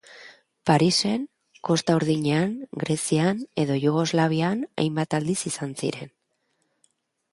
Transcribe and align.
Parisen, 0.67 1.27
Kosta 1.67 1.97
Urdinean, 1.99 2.55
Grezian 2.85 3.43
edo 3.65 3.77
Jugoslavian 3.83 4.65
hainbat 4.85 5.17
aldiz 5.19 5.39
izan 5.55 5.77
ziren. 5.83 6.11